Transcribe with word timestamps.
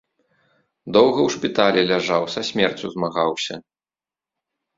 Доўга 0.95 1.19
ў 1.23 1.29
шпіталі 1.35 1.81
ляжаў, 1.91 2.23
са 2.37 2.41
смерцю 2.49 2.85
змагаўся. 2.95 3.55